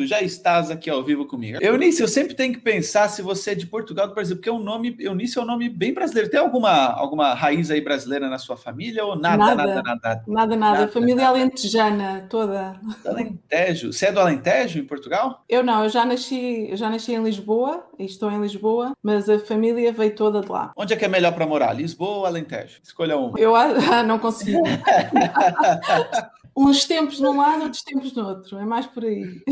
[0.00, 1.58] Pronto, já estás aqui ao vivo comigo.
[1.60, 4.52] Eunice, eu sempre tenho que pensar se você é de Portugal do Brasil, porque é
[4.52, 6.30] um nome, Eunice é um nome bem brasileiro.
[6.30, 10.24] Tem alguma, alguma raiz aí brasileira na sua família ou nada, nada, nada, nada?
[10.26, 10.88] Nada, nada.
[10.88, 11.28] família nada.
[11.28, 12.80] alentejana toda.
[13.04, 13.92] Alentejo.
[13.92, 15.44] Você é do Alentejo, em Portugal?
[15.48, 19.28] Eu não, eu já nasci, eu já nasci em Lisboa, e estou em Lisboa, mas
[19.28, 20.72] a família veio toda de lá.
[20.76, 22.80] Onde é que é melhor para morar, Lisboa ou Alentejo?
[22.82, 23.38] Escolha uma.
[23.38, 24.62] Eu ah, não consigo.
[26.56, 28.58] uns tempos num lado, outros tempos no outro.
[28.58, 29.42] É mais por aí.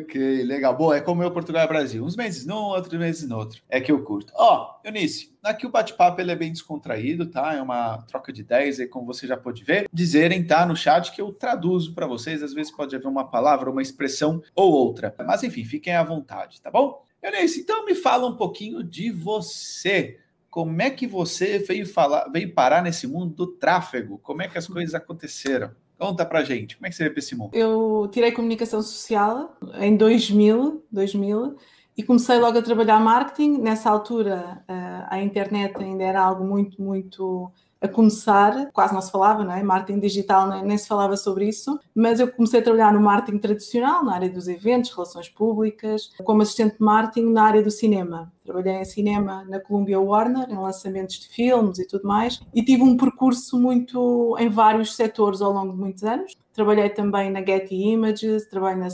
[0.00, 0.76] ok, legal.
[0.76, 2.04] Bom, é como eu, Portugal e Brasil.
[2.04, 3.62] Uns meses num, outros meses no outro.
[3.68, 4.32] É que eu curto.
[4.36, 7.54] Ó, oh, Eunice, aqui o bate-papo é bem descontraído, tá?
[7.54, 9.88] É uma troca de ideias aí, como você já pode ver.
[9.92, 12.42] Dizerem, tá, no chat que eu traduzo para vocês.
[12.42, 15.14] Às vezes pode haver uma palavra, uma expressão ou outra.
[15.26, 17.04] Mas enfim, fiquem à vontade, tá bom?
[17.22, 20.18] Eunice, então me fala um pouquinho de você.
[20.50, 24.18] Como é que você veio falar, veio parar nesse mundo do tráfego?
[24.18, 25.70] Como é que as coisas aconteceram?
[25.98, 27.50] Conta pra gente, como é que você vê para esse mundo?
[27.52, 31.56] Eu tirei comunicação social em 2000, 2000
[31.96, 33.58] e comecei logo a trabalhar marketing.
[33.58, 39.10] Nessa altura, eh, a internet ainda era algo muito, muito a começar, quase não se
[39.10, 39.62] falava, não é?
[39.62, 44.04] Marketing digital nem, se falava sobre isso, mas eu comecei a trabalhar no marketing tradicional,
[44.04, 48.32] na área dos eventos, relações públicas, como assistente de marketing na área do cinema.
[48.48, 52.82] Trabalhei em cinema na Columbia Warner, em lançamentos de filmes e tudo mais, e tive
[52.82, 56.34] um percurso muito em vários setores ao longo de muitos anos.
[56.54, 58.88] Trabalhei também na Getty Images, trabalhei na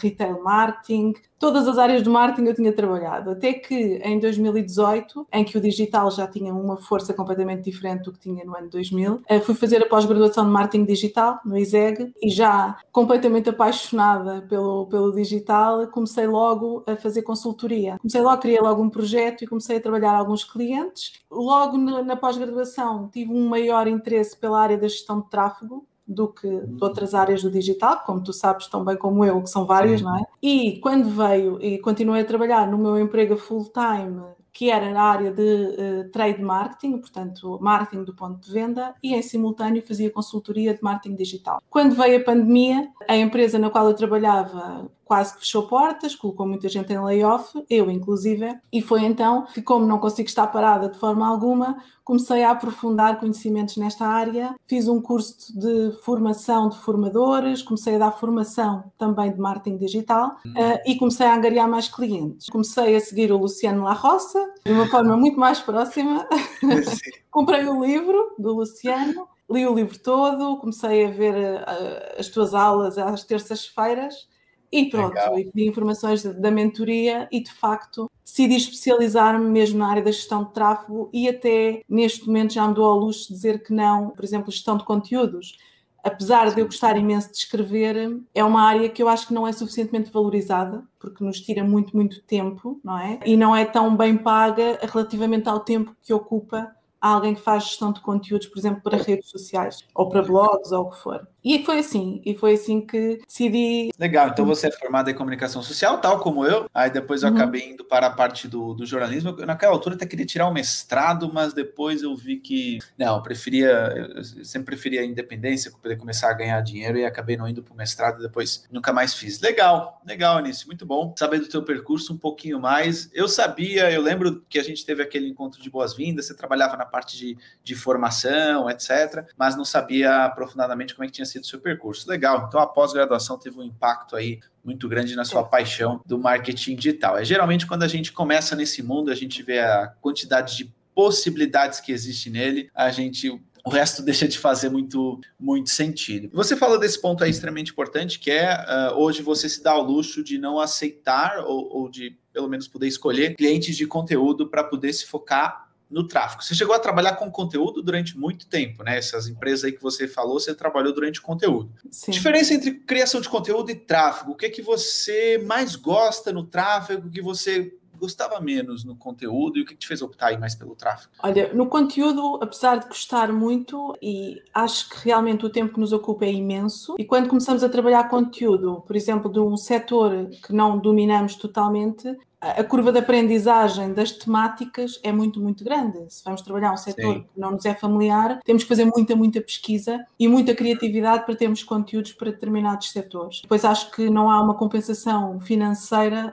[0.00, 5.44] retail marketing, todas as áreas do marketing eu tinha trabalhado, até que em 2018, em
[5.44, 9.22] que o digital já tinha uma força completamente diferente do que tinha no ano 2000,
[9.28, 14.86] eh, fui fazer a pós-graduação de marketing digital no ISEG e já completamente apaixonada pelo,
[14.86, 17.96] pelo digital, comecei logo a fazer consultoria.
[17.98, 21.12] Comecei logo, criei logo um projeto e comecei a trabalhar alguns clientes.
[21.30, 26.48] Logo na pós-graduação tive um maior interesse pela área da gestão de tráfego, do que
[26.48, 30.00] de outras áreas do digital, como tu sabes tão bem como eu, que são várias,
[30.00, 30.06] Sim.
[30.06, 30.22] não é?
[30.42, 35.30] E quando veio e continuei a trabalhar no meu emprego full-time, que era na área
[35.30, 40.74] de uh, trade marketing, portanto, marketing do ponto de venda, e em simultâneo fazia consultoria
[40.74, 41.62] de marketing digital.
[41.70, 46.46] Quando veio a pandemia, a empresa na qual eu trabalhava quase que fechou portas, colocou
[46.46, 50.90] muita gente em layoff, eu inclusive, e foi então que, como não consigo estar parada
[50.90, 56.78] de forma alguma, comecei a aprofundar conhecimentos nesta área, fiz um curso de formação de
[56.78, 61.88] formadores, comecei a dar formação também de marketing digital uh, e comecei a angariar mais
[61.88, 62.46] clientes.
[62.50, 66.28] Comecei a seguir o Luciano La Roça, de uma forma muito mais próxima.
[67.30, 72.52] Comprei o livro do Luciano, li o livro todo, comecei a ver uh, as tuas
[72.52, 74.28] aulas às terças-feiras
[74.70, 75.38] e pronto, Legal.
[75.38, 80.44] e pedi informações da mentoria e de facto decidi especializar-me mesmo na área da gestão
[80.44, 84.10] de tráfego e até neste momento já me dou ao luxo de dizer que não,
[84.10, 85.56] por exemplo, gestão de conteúdos.
[86.04, 89.46] Apesar de eu gostar imenso de escrever, é uma área que eu acho que não
[89.46, 93.18] é suficientemente valorizada, porque nos tira muito, muito tempo, não é?
[93.26, 96.70] E não é tão bem paga relativamente ao tempo que ocupa
[97.00, 100.72] a alguém que faz gestão de conteúdos, por exemplo, para redes sociais ou para blogs
[100.72, 101.26] ou o que for.
[101.44, 103.90] E foi assim, e foi assim que decidi.
[103.98, 106.68] Legal, então você é formada em comunicação social, tal como eu.
[106.74, 107.36] Aí depois eu uhum.
[107.36, 109.34] acabei indo para a parte do, do jornalismo.
[109.38, 113.16] Eu, naquela altura até queria tirar o um mestrado, mas depois eu vi que não,
[113.16, 113.68] eu preferia,
[114.16, 117.62] eu sempre preferia a independência para poder começar a ganhar dinheiro e acabei não indo
[117.62, 118.20] para o mestrado.
[118.20, 119.40] Depois nunca mais fiz.
[119.40, 123.08] Legal, legal, Anísio, muito bom saber do teu percurso um pouquinho mais.
[123.12, 126.26] Eu sabia, eu lembro que a gente teve aquele encontro de boas-vindas.
[126.26, 131.12] Você trabalhava na parte de, de formação, etc., mas não sabia aprofundadamente como é que
[131.12, 132.08] tinha sido o seu percurso.
[132.08, 136.76] Legal, então a pós-graduação teve um impacto aí muito grande na sua paixão do marketing
[136.76, 137.16] digital.
[137.16, 141.80] É geralmente quando a gente começa nesse mundo, a gente vê a quantidade de possibilidades
[141.80, 146.30] que existe nele, a gente o resto deixa de fazer muito, muito sentido.
[146.32, 149.82] Você falou desse ponto aí extremamente importante, que é uh, hoje você se dá ao
[149.82, 154.64] luxo de não aceitar ou, ou de pelo menos poder escolher clientes de conteúdo para
[154.64, 156.42] poder se focar no tráfego.
[156.42, 158.98] Você chegou a trabalhar com conteúdo durante muito tempo, né?
[158.98, 161.72] Essas empresas aí que você falou, você trabalhou durante conteúdo.
[161.90, 162.12] Sim.
[162.12, 164.32] Diferença entre criação de conteúdo e tráfego.
[164.32, 167.08] O que é que você mais gosta no tráfego?
[167.10, 170.74] Que você gostava menos no conteúdo e o que te fez optar aí mais pelo
[170.74, 171.12] tráfego?
[171.22, 175.92] Olha, no conteúdo, apesar de gostar muito, e acho que realmente o tempo que nos
[175.92, 180.52] ocupa é imenso, e quando começamos a trabalhar conteúdo, por exemplo, de um setor que
[180.52, 185.98] não dominamos totalmente, a curva de aprendizagem das temáticas é muito, muito grande.
[186.08, 187.20] Se vamos trabalhar um setor Sim.
[187.22, 191.34] que não nos é familiar, temos que fazer muita, muita pesquisa e muita criatividade para
[191.34, 193.40] termos conteúdos para determinados setores.
[193.42, 196.32] Depois acho que não há uma compensação financeira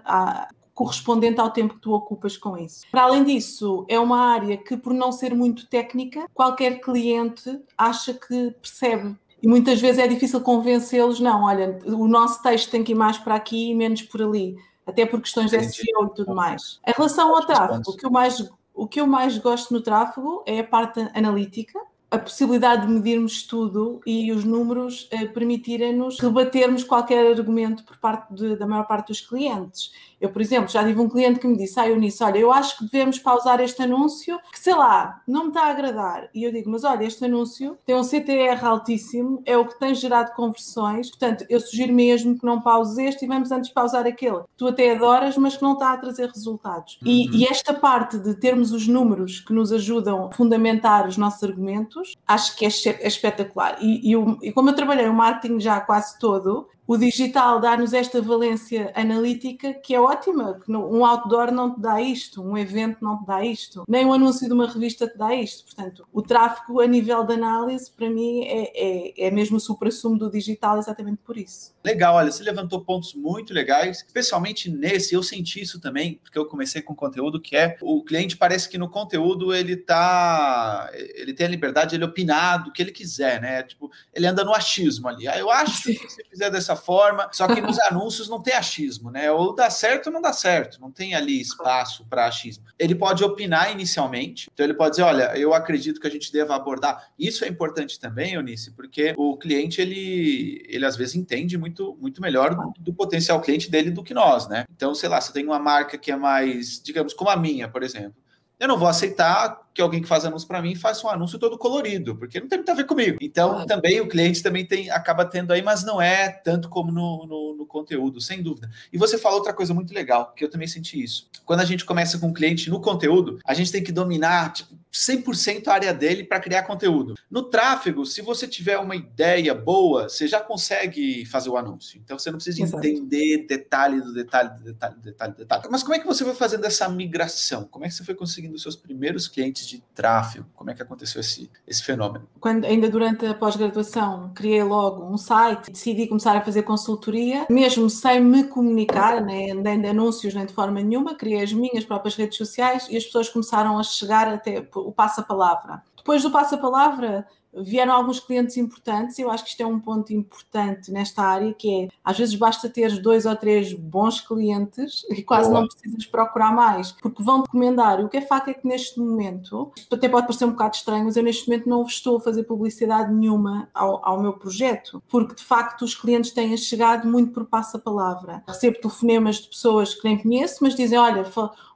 [0.75, 2.86] correspondente ao tempo que tu ocupas com isso.
[2.92, 8.13] Para além disso, é uma área que, por não ser muito técnica, qualquer cliente acha
[8.13, 12.94] que percebe e muitas vezes é difícil convencê-los, não, olha, o nosso texto tem que
[12.94, 16.36] ir mais para aqui e menos por ali até por questões de SEO e tudo
[16.36, 16.80] mais.
[16.86, 20.44] Em relação ao tráfego, o que, eu mais, o que eu mais gosto no tráfego
[20.45, 21.80] é a parte analítica,
[22.12, 28.33] a possibilidade de medirmos tudo e os números eh, permitirem-nos rebatermos qualquer argumento por parte
[28.33, 29.92] de, da maior parte dos clientes.
[30.19, 32.77] Eu, por exemplo, já tive um cliente que me disse: Ah, Eunice, olha, eu acho
[32.77, 36.29] que devemos pausar este anúncio, que sei lá, não me está a agradar.
[36.33, 39.94] E eu digo: Mas olha, este anúncio tem um CTR altíssimo, é o que tem
[39.94, 44.44] gerado conversões, portanto, eu sugiro mesmo que não pauses este e vamos antes pausar aquele.
[44.57, 46.97] Tu até adoras, mas que não está a trazer resultados.
[47.01, 47.12] Uhum.
[47.12, 51.44] E, e esta parte de termos os números que nos ajudam a fundamentar os nossos
[51.44, 53.77] argumentos, acho que é, é espetacular.
[53.81, 58.22] E, e, e como eu trabalhei o marketing já quase todo, o digital dá-nos esta
[58.22, 63.20] valência analítica que é ótima, que um outdoor não te dá isto, um evento não
[63.20, 65.66] te dá isto, nem um anúncio de uma revista te dá isto.
[65.66, 70.18] Portanto, o tráfego a nível de análise, para mim, é, é, é mesmo o supra-sumo
[70.18, 71.74] do digital exatamente por isso.
[71.84, 76.46] Legal, olha, você levantou pontos muito legais, especialmente nesse, eu senti isso também, porque eu
[76.46, 81.48] comecei com conteúdo que é, o cliente parece que no conteúdo ele tá, ele tem
[81.48, 83.64] a liberdade de ele opinar do que ele quiser, né?
[83.64, 85.28] Tipo, ele anda no achismo ali.
[85.28, 88.54] Ah, eu acho que se você fizer dessa forma, só que nos anúncios não tem
[88.54, 89.31] achismo, né?
[89.31, 92.66] Ou dá certo ou não dá certo, não tem ali espaço para achismo.
[92.77, 96.56] Ele pode opinar inicialmente, então ele pode dizer, olha, eu acredito que a gente deva
[96.56, 97.12] abordar.
[97.18, 102.22] Isso é importante também, Eunice, porque o cliente ele, ele às vezes entende muito, muito
[102.22, 104.66] melhor do, do potencial cliente dele do que nós, né?
[104.75, 107.83] Então, sei lá, você tem uma marca que é mais, digamos, como a minha, por
[107.83, 108.16] exemplo.
[108.60, 111.57] Eu não vou aceitar que alguém que faz anúncio para mim faça um anúncio todo
[111.57, 113.18] colorido, porque não tem muito a ver comigo.
[113.22, 113.66] Então, ah.
[113.66, 117.56] também o cliente também tem, acaba tendo aí, mas não é tanto como no, no,
[117.57, 118.69] no, conteúdo, sem dúvida.
[118.92, 121.30] E você falou outra coisa muito legal, que eu também senti isso.
[121.45, 124.74] Quando a gente começa com o cliente no conteúdo, a gente tem que dominar tipo,
[124.95, 127.16] 100% a área dele para criar conteúdo.
[127.30, 132.00] No tráfego, se você tiver uma ideia boa, você já consegue fazer o anúncio.
[132.01, 132.86] Então, você não precisa Exato.
[132.88, 135.63] entender detalhe do detalhe, do detalhe, do detalhe, do detalhe.
[135.69, 137.66] Mas como é que você foi fazendo essa migração?
[137.66, 140.45] Como é que você foi conseguindo os seus primeiros clientes de tráfego?
[140.56, 142.27] Como é que aconteceu esse, esse fenômeno?
[142.39, 147.89] Quando, ainda durante a pós-graduação, criei logo um site, decidi começar a fazer consultoria, mesmo
[147.89, 152.15] sem me comunicar, né, nem de anúncios, nem de forma nenhuma, criei as minhas próprias
[152.15, 155.83] redes sociais e as pessoas começaram a chegar até o passa-palavra.
[156.06, 160.92] Depois do passa-palavra, vieram alguns clientes importantes, eu acho que isto é um ponto importante
[160.92, 165.50] nesta área, que é, às vezes basta ter dois ou três bons clientes e quase
[165.50, 165.62] Boa.
[165.62, 168.02] não precisas procurar mais, porque vão recomendar.
[168.06, 171.18] O que é facto é que neste momento, até pode parecer um bocado estranho, mas
[171.18, 175.44] eu neste momento não estou a fazer publicidade nenhuma ao, ao meu projeto, porque de
[175.44, 178.44] facto os clientes têm chegado muito por passa-palavra.
[178.48, 181.25] Recebo telefonemas de pessoas que nem conheço, mas dizem, olha,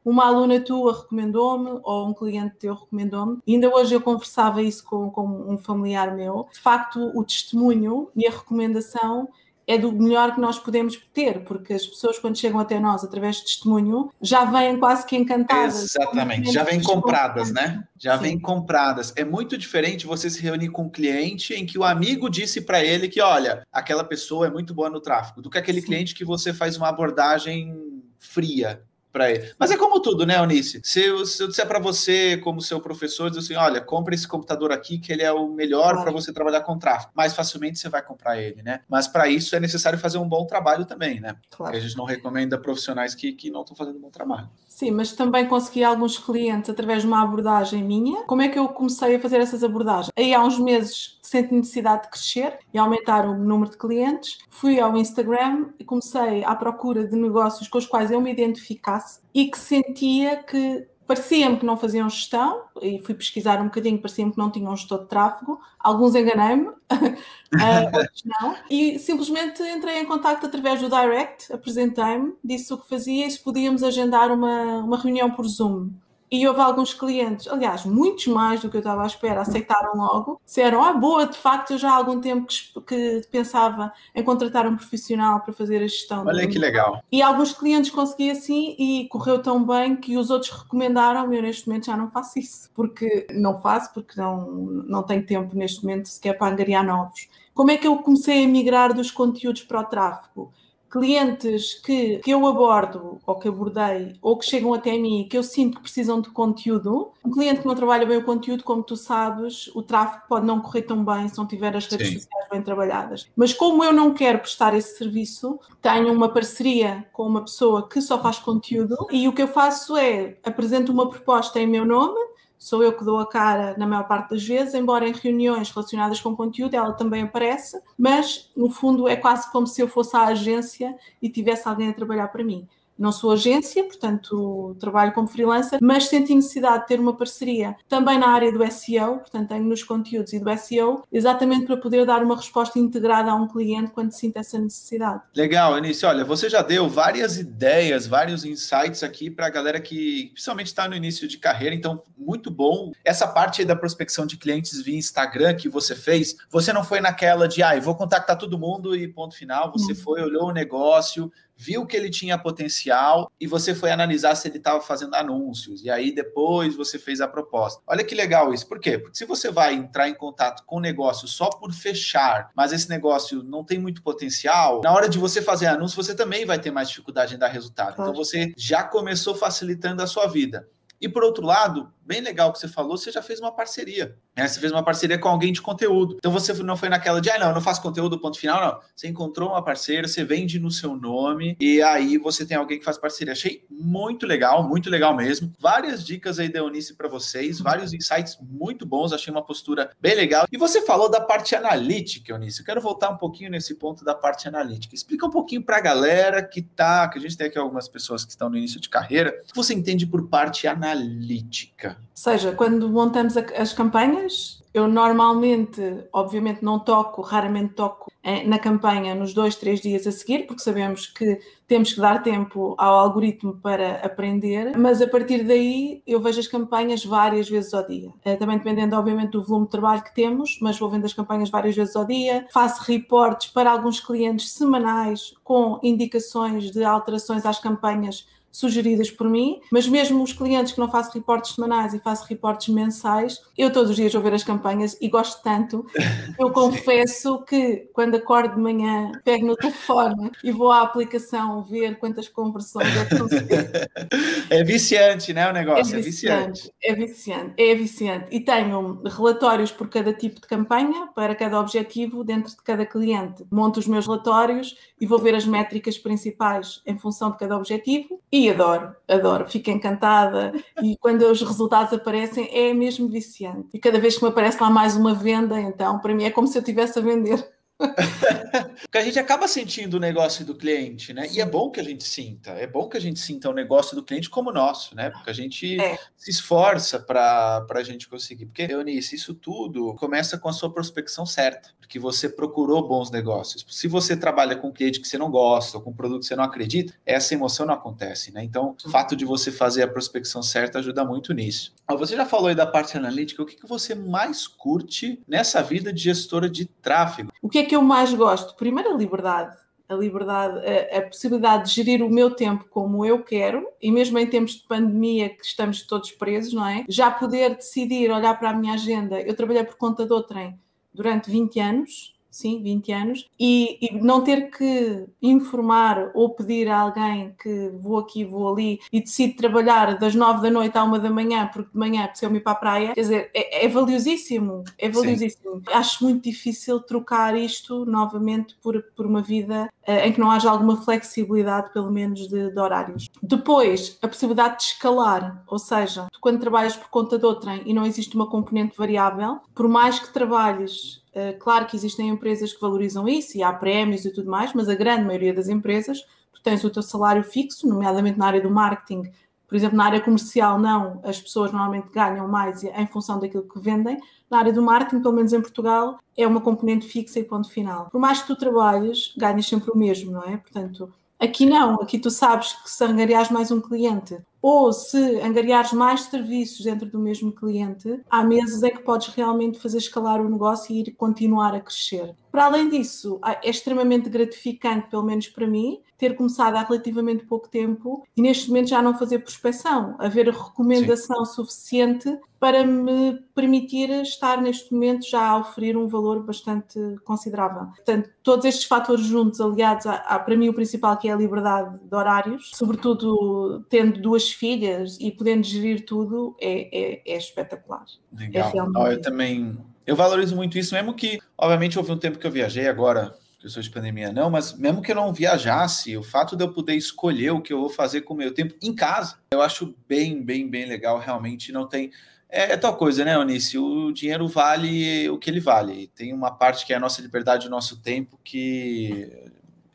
[0.09, 3.39] uma aluna tua recomendou-me ou um cliente teu recomendou-me.
[3.47, 6.47] Ainda hoje eu conversava isso com, com um familiar meu.
[6.51, 9.29] De facto, o testemunho e a recomendação
[9.67, 13.35] é do melhor que nós podemos ter, porque as pessoas, quando chegam até nós através
[13.35, 15.95] de testemunho, já vêm quase que encantadas.
[15.95, 17.83] Exatamente, já vêm compradas, né?
[17.95, 19.13] Já vêm compradas.
[19.15, 22.83] É muito diferente você se reunir com um cliente em que o amigo disse para
[22.83, 25.85] ele que, olha, aquela pessoa é muito boa no tráfego, do que aquele Sim.
[25.85, 29.51] cliente que você faz uma abordagem fria para ele.
[29.57, 30.81] Mas é como tudo, né, Eunice?
[30.83, 34.27] Se eu, se eu disser para você, como seu professor, dizer assim, olha, compre esse
[34.27, 36.03] computador aqui que ele é o melhor claro.
[36.03, 37.11] para você trabalhar com tráfego.
[37.15, 38.81] Mais facilmente você vai comprar ele, né?
[38.87, 41.35] Mas para isso é necessário fazer um bom trabalho também, né?
[41.49, 41.71] Claro.
[41.71, 44.49] Porque a gente não recomenda profissionais que, que não estão fazendo um bom trabalho.
[44.79, 48.23] Sim, mas também consegui alguns clientes através de uma abordagem minha.
[48.23, 50.09] Como é que eu comecei a fazer essas abordagens?
[50.17, 54.37] Aí há uns meses senti necessidade de crescer e aumentar o número de clientes.
[54.47, 59.19] Fui ao Instagram e comecei à procura de negócios com os quais eu me identificasse
[59.33, 64.31] e que sentia que parecia-me que não faziam gestão, e fui pesquisar um bocadinho, parecia-me
[64.31, 70.05] que não tinham gestor de tráfego, alguns enganei-me, eh, outros não, e simplesmente entrei em
[70.05, 74.97] contato através do Direct, apresentei-me, disse o que fazia e se podíamos agendar uma, uma
[74.99, 75.89] reunião por Zoom.
[76.31, 80.39] E houve alguns clientes, aliás, muitos mais do que eu estava à espera, aceitaram logo,
[80.45, 84.67] disseram, ah, boa, de facto, eu já há algum tempo que, que pensava em contratar
[84.67, 86.25] um profissional para fazer a gestão.
[86.25, 87.01] Olha que legal.
[87.11, 91.67] E alguns clientes consegui assim e correu tão bem que os outros recomendaram eu neste
[91.67, 96.07] momento já não faço isso, porque não faço, porque não, não tenho tempo neste momento
[96.07, 97.27] sequer para angariar novos.
[97.53, 100.53] Como é que eu comecei a migrar dos conteúdos para o tráfego?
[100.89, 105.43] Clientes que, que eu abordo ou que abordei ou que chegam até mim que eu
[105.43, 107.11] sinto que precisam de conteúdo.
[107.23, 110.59] Um cliente que não trabalha bem o conteúdo, como tu sabes, o tráfego pode não
[110.61, 112.13] correr tão bem se não tiver as redes Sim.
[112.15, 113.29] sociais bem trabalhadas.
[113.35, 118.01] Mas como eu não quero prestar esse serviço, tenho uma parceria com uma pessoa que
[118.01, 122.19] só faz conteúdo e o que eu faço é apresento uma proposta em meu nome
[122.59, 126.19] sou eu que dou a cara na maior parte das vezes, embora em reuniões relacionadas
[126.19, 130.25] com conteúdo ela também aparece, mas no fundo é quase como se eu fosse a
[130.25, 132.67] agência e tivesse alguém a trabalhar para mim.
[132.99, 138.19] Não sou agência, portanto trabalho como freelancer, mas senti necessidade de ter uma parceria também
[138.19, 142.21] na área do SEO, portanto tenho nos conteúdos e do SEO, exatamente para poder dar
[142.21, 145.21] uma resposta integrada a um cliente quando sinta essa necessidade.
[145.35, 146.05] Legal, Eunice.
[146.05, 150.87] Olha, você já deu várias ideias, vários insights aqui para a galera que principalmente está
[150.87, 152.91] no início de carreira, então muito bom.
[153.05, 157.47] Essa parte da prospecção de clientes via Instagram que você fez, você não foi naquela
[157.47, 161.31] de, ah, eu vou contactar todo mundo e ponto final, você foi, olhou o negócio,
[161.61, 165.83] viu que ele tinha potencial e você foi analisar se ele estava fazendo anúncios.
[165.83, 167.81] E aí depois você fez a proposta.
[167.85, 168.65] Olha que legal isso.
[168.65, 168.97] Por quê?
[168.97, 172.89] Porque se você vai entrar em contato com o negócio só por fechar, mas esse
[172.89, 176.71] negócio não tem muito potencial, na hora de você fazer anúncio, você também vai ter
[176.71, 178.01] mais dificuldade em dar resultado.
[178.01, 180.65] Então você já começou facilitando a sua vida.
[181.01, 184.17] E por outro lado, bem legal que você falou, você já fez uma parceria.
[184.35, 184.47] Né?
[184.47, 186.15] Você fez uma parceria com alguém de conteúdo.
[186.17, 188.81] Então você não foi naquela de, ah, não, eu não faço conteúdo, ponto final, não.
[188.95, 192.83] Você encontrou uma parceira, você vende no seu nome e aí você tem alguém que
[192.83, 193.33] faz parceria.
[193.33, 195.53] Achei muito legal, muito legal mesmo.
[195.59, 200.15] Várias dicas aí da Eunice para vocês, vários insights muito bons, achei uma postura bem
[200.15, 200.47] legal.
[200.51, 202.61] E você falou da parte analítica, Eunice.
[202.61, 204.95] Eu quero voltar um pouquinho nesse ponto da parte analítica.
[204.95, 208.25] Explica um pouquinho para a galera que tá, que a gente tem aqui algumas pessoas
[208.25, 211.98] que estão no início de carreira, o que você entende por parte analítica?
[212.13, 215.81] Seja, quando montamos as campanhas, eu normalmente,
[216.13, 220.61] obviamente, não toco, raramente toco eh, na campanha nos dois, três dias a seguir, porque
[220.61, 226.19] sabemos que temos que dar tempo ao algoritmo para aprender, mas a partir daí eu
[226.19, 228.11] vejo as campanhas várias vezes ao dia.
[228.23, 231.49] Eh, também dependendo, obviamente, do volume de trabalho que temos, mas vou vendo as campanhas
[231.49, 232.45] várias vezes ao dia.
[232.51, 239.61] Faço reportes para alguns clientes semanais com indicações de alterações às campanhas sugeridas por mim,
[239.71, 243.91] mas mesmo os clientes que não faço reportes semanais e faço reportes mensais, eu todos
[243.91, 245.85] os dias vou ver as campanhas e gosto tanto.
[246.39, 251.97] Eu confesso que quando acordo de manhã, pego no telefone e vou à aplicação ver
[251.97, 253.49] quantas conversões é que consegui.
[254.49, 255.47] É viciante, né?
[255.49, 256.95] O negócio é viciante, é viciante.
[256.95, 258.25] É viciante, é viciante.
[258.31, 263.45] E tenho relatórios por cada tipo de campanha, para cada objetivo, dentro de cada cliente.
[263.51, 268.19] Monto os meus relatórios e vou ver as métricas principais em função de cada objetivo
[268.31, 270.53] e adoro, adoro, fico encantada.
[270.81, 273.69] E quando os resultados aparecem, é mesmo viciante.
[273.73, 276.47] E cada vez que me aparece lá mais uma venda, então, para mim é como
[276.47, 277.58] se eu estivesse a vender.
[278.81, 281.27] Porque a gente acaba sentindo o negócio do cliente, né?
[281.27, 281.37] Sim.
[281.37, 283.95] E é bom que a gente sinta, é bom que a gente sinta o negócio
[283.95, 285.09] do cliente como nosso, né?
[285.09, 285.97] Porque a gente é.
[286.17, 288.45] se esforça para a gente conseguir.
[288.45, 293.65] Porque, Eunice, isso tudo começa com a sua prospecção certa, porque você procurou bons negócios.
[293.69, 296.27] Se você trabalha com um cliente que você não gosta, ou com um produto que
[296.27, 298.43] você não acredita, essa emoção não acontece, né?
[298.43, 301.73] Então, o fato de você fazer a prospecção certa ajuda muito nisso.
[301.97, 305.91] Você já falou aí da parte analítica, o que, que você mais curte nessa vida
[305.91, 307.31] de gestora de tráfego?
[307.41, 308.55] O que é que eu mais gosto?
[308.55, 309.55] Primeiro, a liberdade.
[309.87, 314.19] A liberdade, a, a, possibilidade de gerir o meu tempo como eu quero, e mesmo
[314.19, 316.85] em tempos de pandemia que estamos todos presos, não é?
[316.87, 319.19] Já poder decidir, olhar para a minha agenda.
[319.19, 320.59] Eu trabalhei por conta do trem
[320.93, 326.79] durante 20 anos, sim, 20 anos, e, e, não ter que informar ou pedir a
[326.79, 330.99] alguém que vou aqui, vou ali e decido trabalhar das 9 da noite à 1
[330.99, 334.63] da manhã, porque de manhã preciso ir para a praia, quer dizer, é, é valiosíssimo,
[334.77, 335.55] é valiosíssimo.
[335.57, 335.63] Sim.
[335.73, 340.49] Acho muito difícil trocar isto novamente por, por uma vida uh, em que não haja
[340.49, 343.09] alguma flexibilidade, pelo menos de, de, horários.
[343.21, 347.73] Depois, a possibilidade de escalar, ou seja, tu quando trabalhas por conta de outrem e
[347.73, 351.01] não existe uma componente variável, por mais que trabalhes
[351.39, 354.75] claro que existem empresas que valorizam isso e há prémios e tudo mais, mas a
[354.75, 355.99] grande maioria das empresas,
[356.33, 359.11] tu tens o teu salário fixo, nomeadamente na área do marketing,
[359.49, 363.59] por exemplo, na área comercial, não, as pessoas normalmente ganham mais em função daquilo que
[363.59, 363.99] vendem.
[364.29, 367.89] Na área do marketing, pelo menos em Portugal, é uma componente fixa e ponto final.
[367.89, 370.37] Por mais que tu trabalhes, ganhas sempre o mesmo, não é?
[370.37, 375.73] Portanto, aqui não, aqui tu sabes que se angariares mais um cliente ou se angariares
[375.73, 380.29] mais serviços dentro do mesmo cliente, há meses em que podes realmente fazer escalar o
[380.29, 382.15] negócio e ir continuar a crescer.
[382.31, 387.49] Para além disso, é extremamente gratificante, pelo menos para mim, ter começado há relativamente pouco
[387.49, 391.33] tempo e neste momento já não fazer prospecção, haver recomendação Sim.
[391.33, 397.65] suficiente para me permitir estar neste momento já a oferir um valor bastante considerável.
[397.75, 401.17] Portanto, todos estes fatores juntos, aliados a, a, para mim o principal que é a
[401.17, 407.83] liberdade de horários, sobretudo tendo duas filhas e podendo gerir tudo, é, é, é espetacular.
[408.17, 408.53] Legal.
[408.87, 412.31] É eu também eu valorizo muito isso, mesmo que, obviamente, houve um tempo que eu
[412.31, 413.13] viajei agora
[413.47, 416.75] sou de pandemia não, mas mesmo que eu não viajasse, o fato de eu poder
[416.75, 420.21] escolher o que eu vou fazer com o meu tempo em casa, eu acho bem,
[420.21, 420.99] bem, bem legal.
[420.99, 421.91] Realmente não tem.
[422.27, 423.57] É, é tal coisa, né, Eunice?
[423.57, 425.87] O dinheiro vale o que ele vale.
[425.95, 429.09] Tem uma parte que é a nossa liberdade, o nosso tempo, que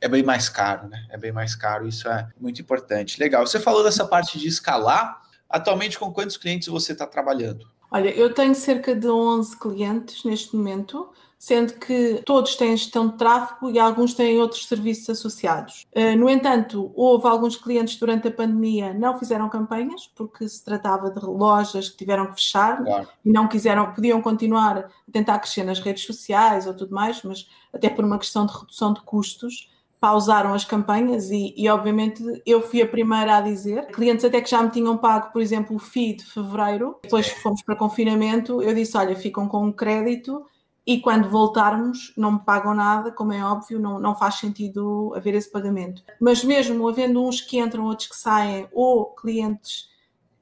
[0.00, 1.06] é bem mais caro, né?
[1.08, 3.18] É bem mais caro, isso é muito importante.
[3.18, 3.46] Legal.
[3.46, 5.22] Você falou dessa parte de escalar.
[5.48, 7.66] Atualmente, com quantos clientes você está trabalhando?
[7.90, 11.10] Olha, eu tenho cerca de 11 clientes neste momento
[11.44, 15.86] sendo que todos têm gestão de tráfego e alguns têm outros serviços associados.
[15.92, 21.10] Eh, no entanto, houve alguns clientes durante a pandemia não fizeram campanhas porque se tratava
[21.10, 23.08] de lojas que tiveram que fechar claro.
[23.22, 27.46] e não quiseram, podiam continuar a tentar crescer nas redes sociais ou tudo mais, mas
[27.74, 29.70] até por uma questão de redução de custos
[30.00, 34.48] pausaram as campanhas e, e, obviamente eu fui a primeira a dizer, clientes até que
[34.48, 38.74] já me tinham pago, por exemplo, o FII de fevereiro, depois fomos para confinamento, eu
[38.74, 40.42] disse, olha, ficam com um crédito
[40.86, 45.34] e quando voltarmos não me pagam nada, como é óbvio, não, não faz sentido haver
[45.34, 46.02] esse pagamento.
[46.20, 49.88] Mas mesmo havendo uns que entram, outros que saem, ou clientes,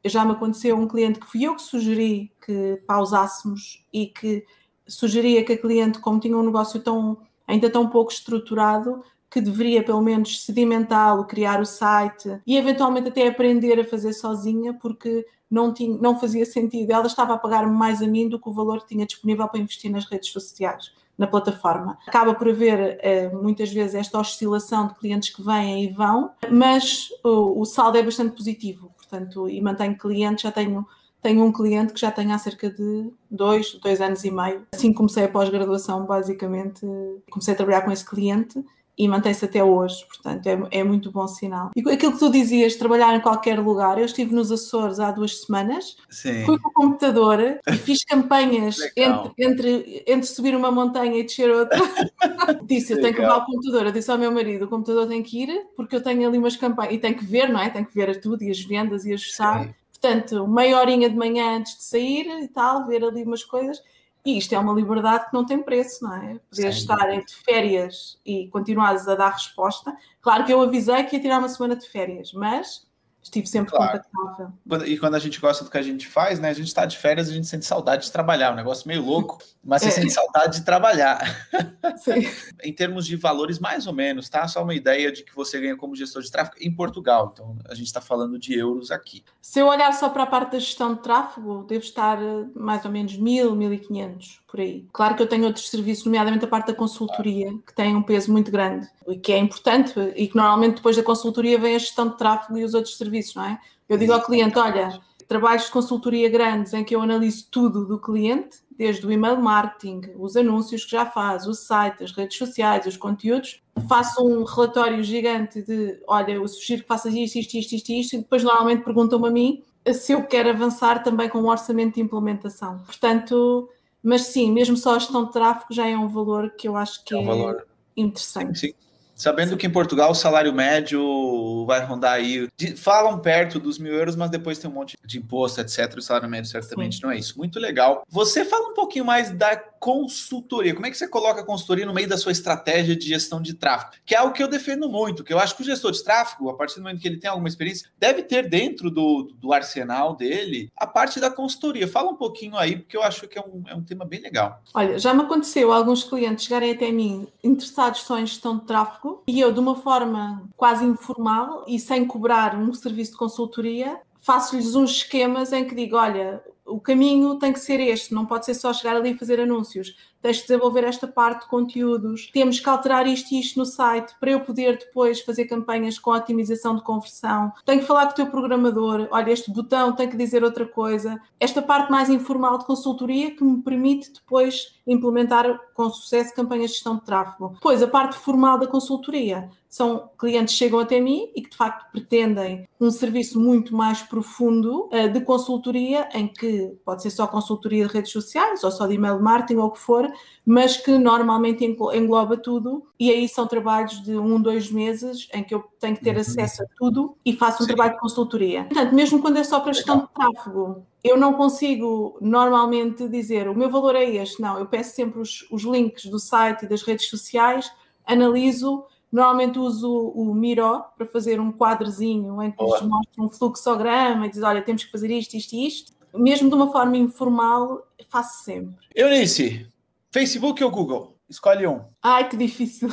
[0.04, 4.44] já me aconteceu um cliente que fui eu que sugeri que pausássemos e que
[4.86, 9.82] sugeria que a cliente, como tinha um negócio tão, ainda tão pouco estruturado, que deveria
[9.82, 15.74] pelo menos sedimentá-lo, criar o site e eventualmente até aprender a fazer sozinha, porque não,
[15.74, 16.90] tinha, não fazia sentido.
[16.90, 19.60] Ela estava a pagar mais a mim do que o valor que tinha disponível para
[19.60, 21.98] investir nas redes sociais, na plataforma.
[22.06, 27.10] Acaba por haver eh, muitas vezes esta oscilação de clientes que vêm e vão, mas
[27.22, 30.86] o, saldo é bastante positivo, portanto, e mantenho clientes, já tenho
[31.20, 34.66] tenho um cliente que já tem há cerca de dois, dois anos e meio.
[34.74, 36.84] Assim comecei a pós-graduação, basicamente,
[37.30, 38.60] comecei a trabalhar com esse cliente
[38.96, 41.70] e mantém-se até hoje, portanto é, é, muito bom sinal.
[41.74, 45.40] E aquilo que tu dizias, trabalhar em qualquer lugar, eu estive nos Açores há duas
[45.40, 46.44] semanas, Sim.
[46.44, 51.50] fui com o computador e fiz campanhas entre, entre, entre subir uma montanha e descer
[51.50, 51.78] outra.
[52.64, 55.22] disse, eu tenho que levar o computador, eu disse ao meu marido, o computador tem
[55.22, 57.70] que ir, porque eu tenho ali umas campanhas, e tem que ver, não é?
[57.70, 59.64] Tem que ver tudo, e as vendas, e ajustar.
[59.64, 59.74] Sim.
[59.92, 63.80] Portanto, meia horinha de manhã antes de sair e tal, ver ali umas coisas
[64.24, 66.38] e isto é uma liberdade que não tem preço, não é?
[66.48, 69.96] Poder estar entre férias e continuares a dar resposta.
[70.20, 72.86] Claro que eu avisei que ia tirar uma semana de férias, mas
[73.22, 74.00] estive sempre claro.
[74.12, 74.86] contactável.
[74.86, 76.50] E quando a gente gosta do que a gente faz, né?
[76.50, 79.38] A gente está de férias, a gente sente saudade de trabalhar, um negócio meio louco,
[79.64, 79.90] mas você é.
[79.92, 81.20] sente saudade de trabalhar.
[81.96, 82.28] Sim.
[82.62, 84.46] em termos de valores, mais ou menos, tá?
[84.48, 87.30] Só uma ideia de que você ganha como gestor de tráfego em Portugal.
[87.32, 89.24] Então, a gente está falando de euros aqui.
[89.40, 92.84] Se eu olhar só para a parte da gestão de tráfego, devo estar eh, mais
[92.84, 94.86] ou menos 1.000, 1.500 por aí.
[94.92, 98.30] Claro que eu tenho outros serviços, nomeadamente a parte da consultoria, que tem um peso
[98.30, 102.08] muito grande e que é importante e que normalmente depois da consultoria vem a gestão
[102.08, 103.58] de tráfego e os outros serviços, não é?
[103.88, 107.98] Eu digo ao cliente, olha, trabalhos de consultoria grandes em que eu analiso tudo do
[107.98, 112.86] cliente, desde o email marketing, os anúncios que já faz, o site, as redes sociais,
[112.86, 117.72] os conteúdos, faço um relatório gigante de, olha, eu sugiro que faças isto, isto, isto,
[117.74, 119.62] isto, isto, e depois normalmente perguntam-me a mim
[119.94, 122.78] se eu quero avançar também com o um orçamento de implementação.
[122.80, 123.68] Portanto,
[124.02, 127.04] mas sim, mesmo só a gestão de tráfego já é um valor que eu acho
[127.04, 127.56] que é, um é
[127.96, 128.58] interessante.
[128.58, 128.74] Sim.
[129.22, 132.48] Sabendo que em Portugal o salário médio vai rondar aí.
[132.56, 135.96] De, falam perto dos mil euros, mas depois tem um monte de imposto, etc.
[135.96, 137.02] O salário médio certamente Sim.
[137.04, 137.38] não é isso.
[137.38, 138.02] Muito legal.
[138.08, 140.72] Você fala um pouquinho mais da consultoria.
[140.72, 143.52] Como é que você coloca a consultoria no meio da sua estratégia de gestão de
[143.52, 143.90] tráfego?
[144.06, 146.48] Que é algo que eu defendo muito, que eu acho que o gestor de tráfego,
[146.48, 150.14] a partir do momento que ele tem alguma experiência, deve ter dentro do, do arsenal
[150.14, 151.88] dele a parte da consultoria.
[151.88, 154.62] Fala um pouquinho aí, porque eu acho que é um, é um tema bem legal.
[154.72, 159.24] Olha, já me aconteceu alguns clientes chegarem até mim interessados só em gestão de tráfego
[159.26, 164.76] e eu, de uma forma quase informal e sem cobrar um serviço de consultoria, faço-lhes
[164.76, 168.54] uns esquemas em que digo: olha, o caminho tem que ser este, não pode ser
[168.54, 169.96] só chegar ali e fazer anúncios.
[170.22, 174.14] Tens de desenvolver esta parte de conteúdos, temos que alterar isto e isto no site
[174.20, 177.52] para eu poder depois fazer campanhas com otimização de conversão.
[177.64, 181.20] Tenho que falar com o teu programador, olha, este botão tem que dizer outra coisa.
[181.40, 186.74] Esta parte mais informal de consultoria que me permite depois implementar com sucesso campanhas de
[186.74, 187.50] gestão de tráfego.
[187.54, 191.56] Depois, a parte formal da consultoria são clientes que chegam até mim e que de
[191.56, 197.26] facto pretendem um serviço muito mais profundo uh, de consultoria, em que pode ser só
[197.26, 200.11] consultoria de redes sociais ou só de email marketing ou o que for,
[200.44, 202.86] mas que normalmente engloba tudo.
[202.98, 206.20] E aí são trabalhos de um, dois meses em que eu tenho que ter uhum.
[206.20, 207.74] acesso a tudo e faço um Sim.
[207.74, 208.64] trabalho de consultoria.
[208.64, 213.54] Portanto, mesmo quando é só para gestão de tráfego, eu não consigo normalmente dizer o
[213.54, 216.82] meu valor é este, não, eu peço sempre os, os links do site e das
[216.82, 217.70] redes sociais,
[218.06, 224.26] analiso Normalmente uso o Miro para fazer um quadrozinho em que nos mostra um fluxograma
[224.26, 225.92] e diz: olha, temos que fazer isto, isto e isto.
[226.14, 228.74] Mesmo de uma forma informal, faço sempre.
[228.94, 229.66] Eunice,
[230.12, 231.16] Facebook ou Google?
[231.28, 231.80] Escolhe um.
[232.02, 232.90] Ai, que difícil.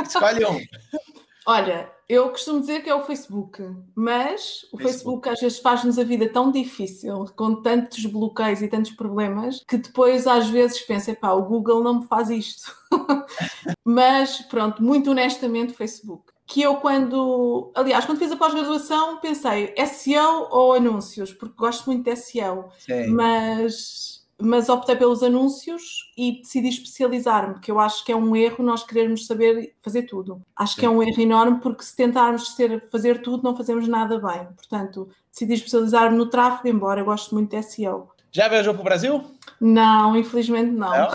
[0.00, 0.60] Escolhe um.
[1.44, 3.60] Olha, eu costumo dizer que é o Facebook,
[3.96, 8.68] mas o Facebook, Facebook às vezes faz-nos a vida tão difícil, com tantos bloqueios e
[8.68, 12.72] tantos problemas, que depois às vezes pensa, pá, o Google não me faz isto.
[13.84, 16.30] mas pronto, muito honestamente, Facebook.
[16.46, 22.04] Que eu quando, aliás, quando fiz a pós-graduação pensei SEO ou anúncios, porque gosto muito
[22.04, 23.08] de SEO, Sim.
[23.08, 28.64] mas mas optei pelos anúncios e decidi especializar-me, porque eu acho que é um erro
[28.64, 30.42] nós querermos saber fazer tudo.
[30.56, 34.18] Acho que é um erro enorme porque se tentarmos ser, fazer tudo não fazemos nada
[34.18, 34.46] bem.
[34.56, 38.10] Portanto, decidi especializar-me no tráfego, embora eu goste muito de SEO.
[38.30, 39.24] Já viajou para o Brasil?
[39.60, 40.90] Não, infelizmente não.
[40.90, 41.10] Não?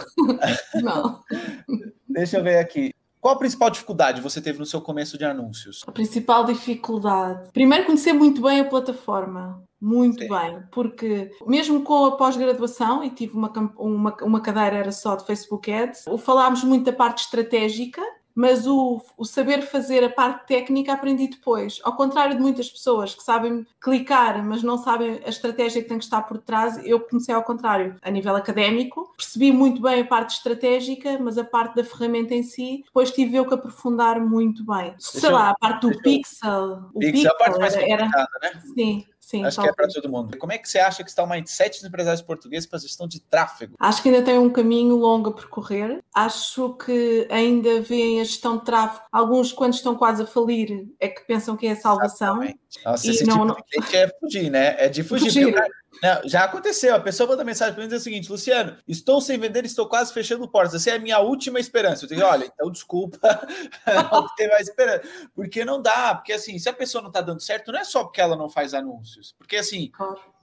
[0.82, 1.24] não.
[2.08, 2.94] Deixa eu ver aqui.
[3.28, 5.84] Qual a principal dificuldade você teve no seu começo de anúncios?
[5.86, 7.50] A principal dificuldade.
[7.52, 9.62] Primeiro, conhecer muito bem a plataforma.
[9.82, 10.30] Muito Sim.
[10.30, 15.26] bem, porque mesmo com a pós-graduação, e tive uma, uma, uma cadeira era só de
[15.26, 18.02] Facebook Ads, falámos muito da parte estratégica,
[18.38, 21.82] mas o, o, saber fazer a parte técnica aprendi depois.
[21.84, 25.98] Ao contrário de muitas pessoas que sabem clicar, mas não sabem a estratégia que tem
[25.98, 27.96] que estar por trás, eu comecei ao contrário.
[28.00, 32.44] A nível académico, percebi muito bem a parte estratégica, mas a parte da ferramenta em
[32.44, 34.94] si, depois tive eu que aprofundar muito bem.
[35.00, 36.92] Sei lá, a parte do pixel.
[36.94, 38.62] O pixel, pixel a parte mais era, né?
[38.76, 40.38] Sim, Sim, Acho que é para todo mundo.
[40.38, 43.06] Como é que você acha que está o mindset dos empresários portugueses para a gestão
[43.06, 43.76] de tráfego?
[43.78, 46.02] Acho que ainda tem um caminho longo a percorrer.
[46.16, 49.04] Acho que ainda veem a gestão de tráfego.
[49.12, 52.42] Alguns, quando estão quase a falir, é que pensam que é a salvação.
[52.42, 52.86] Exatamente.
[52.86, 54.76] Nossa, e esse não, tipo de é fugir, né?
[54.80, 55.26] É de fugir.
[55.26, 55.56] fugir.
[56.02, 56.96] Não, já aconteceu.
[56.96, 59.88] A pessoa manda mensagem para mim e diz o seguinte: Luciano, estou sem vender, estou
[59.88, 60.76] quase fechando portas.
[60.76, 62.06] Essa é a minha última esperança.
[62.06, 63.20] Eu digo, olha, então desculpa,
[64.12, 65.02] não tem mais esperança.
[65.36, 68.04] Porque não dá, porque assim, se a pessoa não está dando certo, não é só
[68.04, 69.34] porque ela não faz anúncios.
[69.38, 69.92] Porque assim,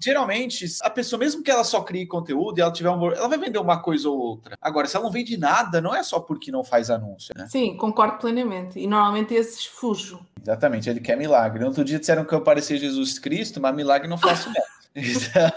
[0.02, 3.12] geralmente, a pessoa, mesmo que ela só crie conteúdo e ela tiver um.
[3.12, 4.56] Ela vai vender uma coisa ou outra.
[4.60, 7.46] Agora, se ela não vende nada, não é só porque não faz anúncio, né?
[7.48, 8.78] Sim, concordo plenamente.
[8.78, 10.24] E normalmente esses fujo.
[10.42, 11.64] Exatamente, ele quer milagre.
[11.64, 14.74] Outro dia disseram que eu parecia Jesus Cristo, mas milagre não faço mesmo.
[14.94, 15.50] Então,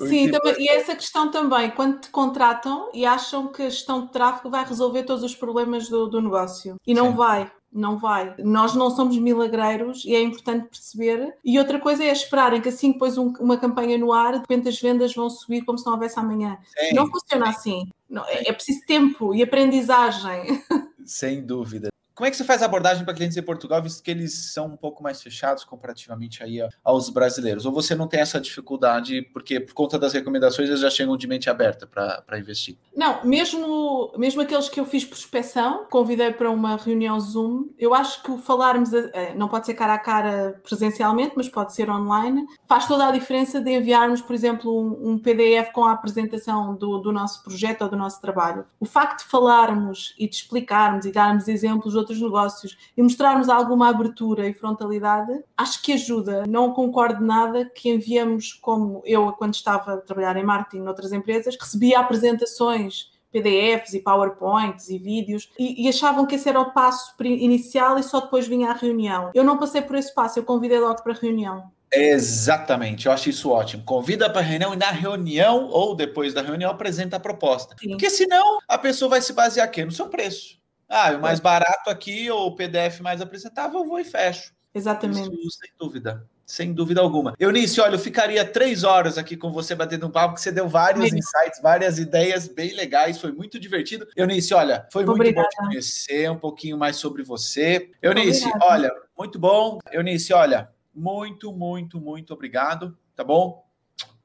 [0.08, 4.12] Sim, também, e essa questão também, quando te contratam e acham que a gestão de
[4.12, 6.76] tráfego vai resolver todos os problemas do, do negócio.
[6.84, 7.16] E não Sim.
[7.16, 8.34] vai não vai.
[8.38, 11.34] Nós não somos milagreiros e é importante perceber.
[11.44, 14.38] E outra coisa é esperarem que assim que pôs um, uma campanha no ar, de
[14.38, 16.56] repente as vendas vão subir como se não houvesse amanhã.
[16.78, 16.94] Sim.
[16.94, 17.88] Não funciona assim.
[18.08, 20.62] Não, é, é preciso tempo e aprendizagem.
[21.04, 21.88] Sem dúvida.
[22.14, 24.66] Como é que você faz a abordagem para clientes em Portugal, visto que eles são
[24.66, 27.66] um pouco mais fechados comparativamente aí aos brasileiros?
[27.66, 31.26] Ou você não tem essa dificuldade porque por conta das recomendações eles já chegam de
[31.26, 32.78] mente aberta para investir?
[32.94, 38.22] Não, mesmo, mesmo aqueles que eu fiz prospeção, convidei para uma reunião Zoom, eu acho
[38.22, 42.86] que falarmos, eh, não pode ser cara a cara presencialmente, mas pode ser online, faz
[42.86, 44.72] toda a diferença de enviarmos, por exemplo,
[45.02, 48.64] um PDF com a apresentação do, do nosso projeto ou do nosso trabalho.
[48.78, 53.88] O facto de falarmos e de explicarmos e darmos exemplos outros negócios e mostrarmos alguma
[53.88, 56.44] abertura e frontalidade, acho que ajuda.
[56.46, 61.56] Não concordo nada que enviamos, como eu, quando estava a trabalhar em marketing noutras empresas,
[61.58, 67.12] recebia apresentações PDFs e PowerPoints e vídeos e, e, achavam que esse era o passo
[67.20, 69.32] inicial e só depois vinha a reunião.
[69.34, 71.64] Eu não passei por esse passo, eu convidei logo para a reunião.
[71.92, 73.84] Exatamente, eu acho isso ótimo.
[73.84, 77.74] Convida para a reunião e na reunião ou depois da reunião apresenta a proposta.
[77.78, 77.90] Sim.
[77.90, 80.58] Porque senão a pessoa vai se basear aqui no seu preço.
[80.88, 84.52] Ah, o mais barato aqui, ou o PDF mais apresentável, eu vou e fecho.
[84.74, 85.34] Exatamente.
[85.46, 86.26] Isso, sem dúvida.
[86.46, 87.34] Sem dúvida alguma.
[87.38, 90.68] Eunice, olha, eu ficaria três horas aqui com você batendo um papo, porque você deu
[90.68, 91.16] vários Sim.
[91.16, 94.06] insights, várias ideias bem legais, foi muito divertido.
[94.14, 95.40] Eunice, olha, foi Obrigada.
[95.40, 97.90] muito bom te conhecer um pouquinho mais sobre você.
[98.02, 98.72] Eunice, Obrigada.
[98.72, 99.78] olha, muito bom.
[99.90, 103.64] Eunice, olha, muito, muito, muito obrigado, tá bom?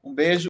[0.04, 0.50] Um beijo.